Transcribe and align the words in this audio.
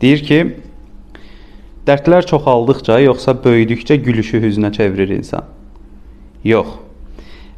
Deyir 0.00 0.22
ki, 0.24 0.38
dərdlər 1.88 2.24
çoxaldıqca 2.28 3.00
yoxsa 3.04 3.34
böyüdükcə 3.44 3.98
gülüşü 4.00 4.40
hüznə 4.40 4.72
çevirir 4.72 5.12
insan? 5.18 5.44
Yox. 6.44 6.78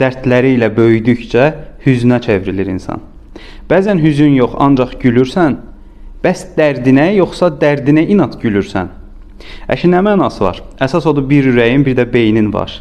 Dərdləri 0.00 0.56
ilə 0.56 0.72
böyüdükcə 0.74 1.44
hüznə 1.84 2.18
çevrilir 2.24 2.66
insan. 2.72 3.04
Bəzən 3.70 4.02
hüzün 4.02 4.34
yox, 4.34 4.56
ancaq 4.58 4.96
gülürsən. 5.02 5.60
Bəs 6.24 6.42
dərdinə 6.56 7.12
yoxsa 7.20 7.52
dərdinə 7.60 8.02
inat 8.10 8.34
gülürsən? 8.42 8.90
Əşi 9.70 9.90
nə 9.92 10.00
mənası 10.02 10.42
var? 10.42 10.58
Əsas 10.82 11.06
odur 11.06 11.28
bir 11.30 11.46
ürəyin, 11.52 11.84
bir 11.86 11.94
də 11.98 12.08
beynin 12.12 12.50
var. 12.52 12.80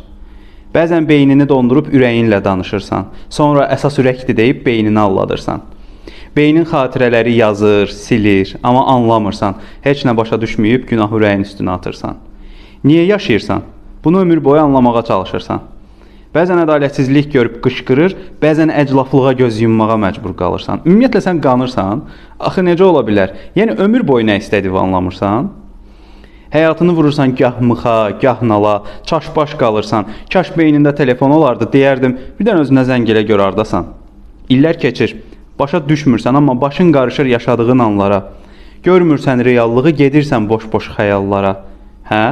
Bəzən 0.73 1.05
beynini 1.05 1.45
dondurub 1.49 1.91
ürəyinlə 1.93 2.39
danışırsan. 2.43 3.11
Sonra 3.29 3.67
əsas 3.75 3.99
ürəkdir 4.01 4.37
deyib 4.37 4.65
beynini 4.65 4.99
alladırsan. 4.99 5.61
Beynin 6.35 6.65
xatirələri 6.65 7.35
yazır, 7.37 7.87
silir, 7.87 8.55
amma 8.63 8.87
anlamırsan. 8.95 9.59
Heç 9.83 10.01
nə 10.05 10.15
başa 10.17 10.39
düşməyib 10.41 10.87
günahı 10.89 11.19
ürəyin 11.19 11.43
üstünə 11.45 11.75
atırsan. 11.77 12.17
Niyə 12.85 13.05
yaşayırsan? 13.05 13.61
Bunu 14.03 14.19
ömür 14.19 14.43
boyu 14.43 14.61
anlamağa 14.61 15.03
çalışırsan. 15.05 15.61
Bəzən 16.33 16.63
ədalətsizlik 16.63 17.27
görüb 17.35 17.59
qışqırır, 17.61 18.15
bəzən 18.41 18.73
əclaflığa 18.73 19.35
göz 19.43 19.59
yummağa 19.61 19.99
məcbur 20.01 20.33
qalırsan. 20.39 20.81
Ümumiyyətlə 20.81 21.21
sən 21.21 21.41
qanırsan. 21.43 22.01
Axı 22.39 22.63
necə 22.65 22.83
ola 22.87 23.03
bilər? 23.05 23.35
Yəni 23.55 23.77
ömür 23.85 24.07
boyu 24.07 24.25
nə 24.25 24.39
istədiyini 24.41 24.79
anlamırsan? 24.87 25.51
Həyatını 26.53 26.95
vurursan 26.97 27.35
gah 27.35 27.59
mıxa, 27.61 28.17
gah 28.21 28.41
nala, 28.41 28.73
çaşbaş 29.05 29.53
qalırsan. 29.61 30.09
Kaş 30.33 30.49
beynində 30.57 30.95
telefon 30.95 31.31
olardı, 31.37 31.69
deyərdim, 31.73 32.17
bir 32.39 32.49
dənə 32.49 32.65
özünə 32.65 32.87
zəng 32.89 33.05
elə 33.13 33.21
gör 33.29 33.45
hardasan. 33.45 33.93
İllər 34.49 34.81
keçir. 34.81 35.15
Başa 35.59 35.77
düşmürsən, 35.77 36.37
amma 36.37 36.61
başın 36.61 36.91
qarışır 36.91 37.25
yaşadığın 37.25 37.79
anlara. 37.79 38.23
Görmürsən 38.83 39.43
reallığı, 39.45 39.89
gedirsən 39.89 40.49
boş-boş 40.49 40.89
xəyallara. 40.97 41.53
Hə? 42.09 42.23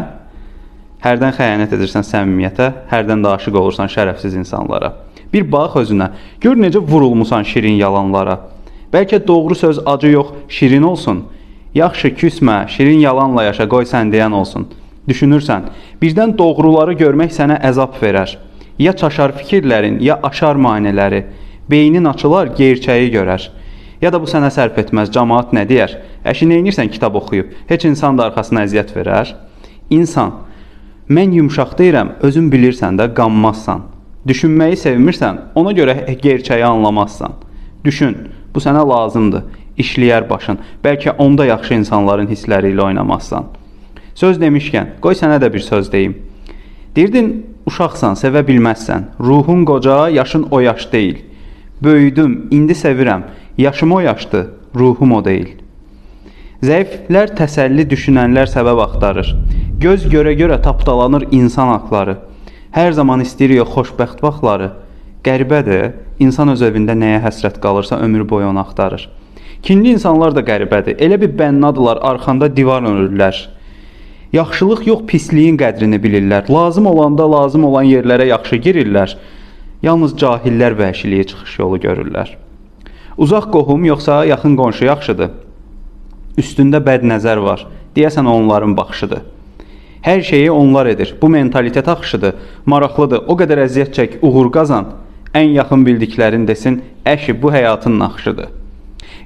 Hərdən 1.01 1.35
xəyanət 1.37 1.75
edirsən 1.77 2.05
səmimiyyətə, 2.05 2.71
hərdən 2.91 3.21
də 3.23 3.35
aşiq 3.37 3.55
olursan 3.57 3.89
şərəfsiz 3.89 4.35
insanlara. 4.37 4.93
Bir 5.33 5.45
bax 5.51 5.77
özünə. 5.83 6.09
Gör 6.41 6.57
necə 6.57 6.81
vurulmusan 6.81 7.45
şirin 7.47 7.77
yalanlara. 7.79 8.39
Bəlkə 8.93 9.21
doğru 9.27 9.55
söz 9.55 9.79
acı 9.85 10.07
yox, 10.07 10.33
şirin 10.49 10.83
olsun. 10.83 11.23
Yaxşı 11.73 12.07
küsmə, 12.19 12.67
şirin 12.67 12.99
yalanla 12.99 13.43
yaşa, 13.43 13.67
qoy 13.69 13.85
sən 13.87 14.11
deyən 14.11 14.33
olsun. 14.35 14.67
Düşünürsən, 15.07 15.69
birdən 16.01 16.35
doğruları 16.37 16.97
görmək 16.99 17.31
sənə 17.37 17.61
əzab 17.69 17.95
verər. 18.01 18.35
Ya 18.79 18.93
çaşar 18.97 19.31
fikirlərin, 19.39 20.01
ya 20.03 20.19
aşar 20.23 20.59
maneələri. 20.59 21.23
Beynin 21.69 22.05
açılar, 22.05 22.53
gerçəyi 22.57 23.11
görər. 23.13 23.49
Ya 24.01 24.11
da 24.13 24.21
bu 24.21 24.29
sənə 24.29 24.49
sərf 24.53 24.79
etməz, 24.81 25.11
cəmaət 25.13 25.53
nə 25.55 25.65
deyər? 25.69 25.95
Əşi 26.25 26.47
neynirsən 26.49 26.89
kitab 26.93 27.15
oxuyub? 27.19 27.53
Heç 27.69 27.85
insan 27.85 28.17
da 28.17 28.29
arxasına 28.29 28.65
əziyyət 28.65 28.95
verər. 28.97 29.35
İnsan, 29.89 30.33
mən 31.09 31.35
yumşaq 31.37 31.77
deyirəm, 31.77 32.15
özün 32.25 32.49
bilirsən 32.51 32.97
də 32.97 33.11
qanmazsan. 33.17 33.85
Düşünməyi 34.27 34.77
sevmirsən, 34.77 35.39
ona 35.55 35.73
görə 35.77 35.95
gerçəyi 36.21 36.65
anlamazsan. 36.65 37.37
Düşün, 37.85 38.17
bu 38.53 38.61
sənə 38.61 38.81
lazımdır 38.87 39.43
işləyər 39.81 40.27
başın. 40.29 40.59
Bəlkə 40.83 41.15
onda 41.17 41.45
yaxşı 41.45 41.79
insanların 41.79 42.29
hissləri 42.29 42.73
ilə 42.73 42.87
oynamazsan. 42.89 43.47
Söz 44.15 44.39
demişkən, 44.41 44.97
qoy 45.01 45.15
sənə 45.17 45.39
də 45.41 45.51
bir 45.53 45.63
söz 45.65 45.91
deyim. 45.91 46.17
Deyirdin, 46.95 47.31
uşaqsan, 47.69 48.17
sevə 48.19 48.43
bilməzsən. 48.47 49.13
Ruhun 49.19 49.63
qoca, 49.65 50.09
yaşın 50.09 50.47
o 50.51 50.59
yaş 50.59 50.91
deyil. 50.91 51.21
Böyüdüm, 51.83 52.47
indi 52.51 52.73
sevirəm. 52.73 53.21
Yaşım 53.57 53.91
o 53.91 53.99
yaşdır, 53.99 54.47
ruhum 54.75 55.11
o 55.11 55.25
deyil. 55.25 55.47
Zəiflər 56.61 57.31
təsəlli 57.33 57.87
düşünənlər 57.89 58.45
səbəb 58.51 58.83
axtarır. 58.83 59.31
Göz 59.81 60.05
görə-görə 60.05 60.59
tapdalanır 60.61 61.25
insan 61.31 61.71
haqları. 61.73 62.19
Hər 62.75 62.91
zaman 62.99 63.23
istəyirik 63.25 63.65
xoşbəxt 63.73 64.21
vaxtları. 64.21 64.69
Qəribədir, 65.25 65.95
insan 66.21 66.53
öz 66.53 66.61
evində 66.61 66.93
nəyə 66.93 67.23
həsrət 67.25 67.57
qalırsa 67.65 67.97
ömür 68.05 68.29
boyu 68.29 68.51
onu 68.53 68.61
axtarır. 68.61 69.09
Kinli 69.65 69.95
insanlar 69.97 70.37
da 70.37 70.45
qəribədir. 70.45 71.01
Elə 71.01 71.17
bir 71.21 71.33
bənnadılar, 71.41 71.97
arxanda 72.13 72.55
divar 72.55 72.85
örürlər. 72.85 73.41
Yaxşılıq 74.37 74.85
yox, 74.85 75.05
pisliyin 75.09 75.57
qədrini 75.57 75.97
bilirlər. 75.97 76.45
Lazım 76.53 76.93
olanda 76.93 77.25
lazım 77.31 77.65
olan 77.73 77.89
yerlərə 77.89 78.29
yaxşı 78.29 78.61
girirlər. 78.69 79.17
Yalnız 79.81 80.13
cahillər 80.13 80.75
vəhşiliyə 80.77 81.23
çıxış 81.31 81.57
yolu 81.59 81.79
görürlər. 81.81 82.35
Uzaq 83.17 83.47
qohum 83.53 83.85
yoxsa 83.85 84.19
yaxın 84.29 84.53
qonşu 84.59 84.85
yaxşıdır. 84.85 85.31
Üstündə 86.37 86.77
bəd 86.85 87.07
nəzər 87.09 87.41
var. 87.41 87.65
Deyəsən 87.95 88.29
onların 88.29 88.75
baxışıdır. 88.77 89.23
Hər 90.05 90.21
şeyi 90.23 90.51
onlar 90.51 90.85
edir. 90.85 91.15
Bu 91.21 91.29
mentalitet 91.29 91.87
axışıdır. 91.87 92.37
Maraqlıdır. 92.65 93.25
O 93.27 93.37
qədər 93.41 93.63
əziyyət 93.65 93.97
çək, 93.97 94.15
uğur 94.21 94.51
qazan. 94.53 94.93
Ən 95.33 95.49
yaxın 95.57 95.85
bildiklərin 95.85 96.45
desin, 96.47 96.81
əşi 97.05 97.35
bu 97.41 97.51
həyatın 97.51 97.97
naxışıdır. 97.99 98.53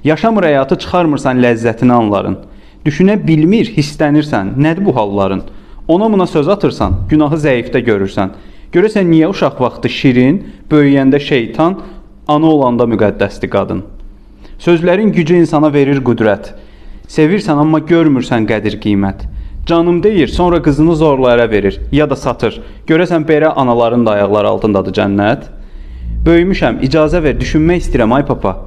Yaşamır 0.04 0.48
həyatı 0.48 0.78
çıxarmırsan 0.78 1.40
ləzzətini 1.44 1.92
anların. 1.92 2.40
Düşünə 2.86 3.20
bilmir, 3.26 3.68
hissənirsən. 3.76 4.56
Nədir 4.56 4.84
bu 4.84 4.96
halların? 4.96 5.42
Ona 5.88 6.12
buna 6.12 6.26
söz 6.26 6.48
atırsan, 6.48 7.00
günahı 7.10 7.36
zəifdə 7.44 7.84
görürsən. 7.84 8.30
Görəsən 8.76 9.06
niyə 9.08 9.30
uşaq 9.32 9.54
vaxtı 9.56 9.88
şirin, 9.88 10.34
böyüyəndə 10.68 11.16
şeytan, 11.16 11.78
ana 12.28 12.48
olanda 12.50 12.84
müqəddəsdir 12.84 13.48
qadın. 13.48 13.80
Sözlərin 14.60 15.14
gücü 15.16 15.38
insana 15.40 15.70
verir 15.72 16.02
qüdrət. 16.04 16.50
Sevirsən 17.08 17.56
amma 17.62 17.80
görmürsən 17.80 18.44
qədir 18.50 18.76
qiymət. 18.84 19.24
Canım 19.66 20.02
deyir, 20.02 20.28
sonra 20.28 20.60
qızını 20.62 20.96
zorla 21.00 21.32
ərə 21.38 21.48
verir 21.50 21.80
ya 21.92 22.04
da 22.10 22.20
satır. 22.20 22.60
Görəsən 22.86 23.24
belə 23.24 23.54
anaların 23.64 24.04
da 24.06 24.18
ayaqları 24.18 24.52
altındadır 24.52 25.00
cənnət. 25.00 25.48
Böyümüşəm, 26.28 26.82
icazə 26.84 27.22
ver, 27.24 27.40
düşünmək 27.40 27.80
istəyirəm 27.86 28.12
ay 28.18 28.26
papa. 28.28 28.58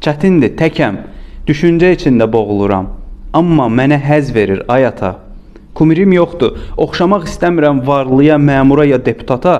Çətindir, 0.00 0.54
təkəm, 0.60 1.02
düşüncə 1.50 1.96
içində 1.98 2.30
boğuluram. 2.30 2.92
Amma 3.34 3.66
mənə 3.66 3.98
həz 4.06 4.30
verir 4.38 4.62
ay 4.70 4.86
ata. 4.86 5.16
Kumirim 5.78 6.10
yoxdur. 6.10 6.56
Oxşamaq 6.76 7.28
istəmirəm 7.30 7.84
varlıya, 7.86 8.34
məmura 8.42 8.82
ya 8.88 8.96
deputata. 8.98 9.52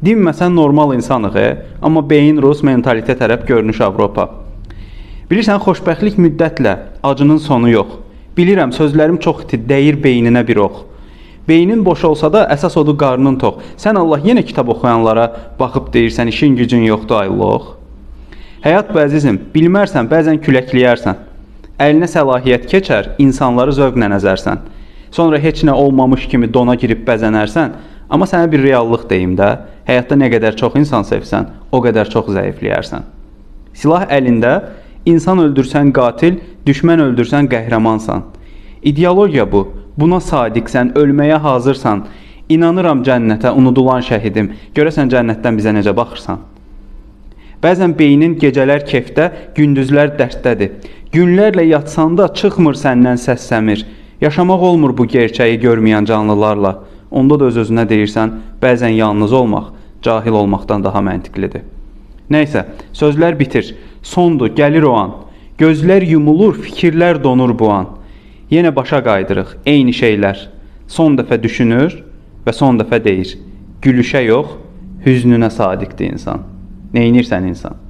Dinməsən 0.00 0.54
normal 0.56 0.94
insanıq, 0.94 1.34
e? 1.36 1.48
amma 1.82 2.00
beyin 2.10 2.38
rus, 2.40 2.62
mentalitet 2.64 3.20
ərəb, 3.20 3.44
görünüş 3.50 3.82
Avropa. 3.84 4.24
Bilirsən, 5.28 5.60
xoşbəxtlik 5.60 6.16
müddətlə, 6.24 6.72
acının 7.04 7.42
sonu 7.44 7.68
yox. 7.68 7.98
Bilirəm, 8.38 8.72
sözlərim 8.72 9.18
çox 9.20 9.42
itir, 9.44 9.60
dəyir 9.68 9.98
beyninə 10.00 10.46
bir 10.48 10.62
ox. 10.64 10.78
Beynin 11.48 11.84
boş 11.84 12.06
olsa 12.08 12.32
da 12.32 12.46
əsas 12.54 12.78
odur 12.80 12.96
qarnın 13.04 13.36
tox. 13.42 13.60
Sən 13.84 14.00
Allah 14.00 14.24
yenə 14.24 14.46
kitab 14.48 14.72
oxuyanlara 14.72 15.28
baxıb 15.60 15.92
deyirsən, 15.92 16.32
işin 16.32 16.56
gücün 16.56 16.88
yoxdur 16.88 17.20
aylox. 17.26 17.74
Həyat 18.64 18.88
bu 18.94 19.04
əzizim, 19.04 19.36
bilmərsən, 19.52 20.08
bəzən 20.08 20.40
küləkləyərsən. 20.48 21.20
Əlinə 21.76 22.08
səlahiyyət 22.16 22.68
keçər, 22.72 23.14
insanları 23.20 23.76
zövqlə 23.76 24.08
nəzərsən. 24.16 24.64
Sonra 25.10 25.38
heç 25.38 25.62
nə 25.64 25.72
olmamış 25.72 26.26
kimi 26.28 26.52
dona 26.54 26.74
girib 26.74 27.06
bəzənərsən, 27.08 27.72
amma 28.10 28.26
sənə 28.28 28.50
bir 28.52 28.62
reallıq 28.64 29.06
deyim 29.10 29.36
də, 29.38 29.48
həyatda 29.88 30.18
nə 30.20 30.28
qədər 30.34 30.56
çox 30.56 30.76
insan 30.80 31.06
sevsən, 31.08 31.48
o 31.72 31.80
qədər 31.84 32.10
çox 32.12 32.28
zəifləyərsən. 32.36 33.06
Silah 33.78 34.08
əlində, 34.12 34.52
insan 35.06 35.40
öldürsən 35.44 35.92
qatil, 35.96 36.40
düşmən 36.66 37.02
öldürsən 37.08 37.48
qəhrəmansan. 37.52 38.24
İdeologiya 38.82 39.46
bu. 39.52 39.66
Buna 39.98 40.20
sadiqsən, 40.22 40.92
ölməyə 40.98 41.40
hazırsan. 41.42 42.04
İnanıram 42.48 43.02
cənnətə, 43.04 43.50
unudulan 43.56 44.04
şəhidim. 44.04 44.52
Görəsən 44.76 45.10
cənnətdən 45.12 45.58
bizə 45.58 45.74
necə 45.74 45.94
baxırsan? 45.96 46.38
Bəzən 47.62 47.96
beynin 47.98 48.36
gecələr 48.38 48.84
kefdə, 48.86 49.24
gündüzlər 49.56 50.12
dərddədir. 50.18 50.76
Günlərlə 51.12 51.64
yatsanda 51.66 52.28
çıxmır 52.40 52.78
səndən 52.78 53.18
səs-səmir. 53.18 53.82
Yaşamaq 54.20 54.62
olmur 54.70 54.96
bu 54.98 55.06
gerçəyi 55.06 55.60
görməyən 55.62 56.06
canlılarla. 56.06 56.78
Onda 57.10 57.38
da 57.40 57.48
öz-özünə 57.48 57.86
deyirsən, 57.88 58.32
bəzən 58.62 58.94
yalnız 58.98 59.32
olmaq 59.32 59.70
cahil 60.02 60.36
olmaqdan 60.40 60.84
daha 60.84 61.00
məntiqlidir. 61.02 61.64
Nəysə, 62.30 62.64
sözlər 62.92 63.38
bitir. 63.38 63.74
Sondur, 64.02 64.52
gəlir 64.54 64.84
o 64.84 64.92
an. 64.98 65.14
Gözlər 65.58 66.04
yumulur, 66.06 66.58
fikirlər 66.66 67.22
donur 67.22 67.54
bu 67.58 67.70
an. 67.72 67.88
Yenə 68.50 68.74
başa 68.74 69.00
qaydırıq, 69.04 69.56
eyni 69.66 69.94
şeylər. 69.96 70.46
Son 70.88 71.18
dəfə 71.18 71.40
düşünür 71.42 71.98
və 72.46 72.54
son 72.54 72.78
dəfə 72.80 73.02
deyir. 73.04 73.34
Gülüşə 73.82 74.24
yox, 74.26 74.54
hüznünə 75.06 75.50
sadiqdir 75.50 76.14
insan. 76.14 76.46
Neynirsən 76.94 77.48
insan? 77.48 77.87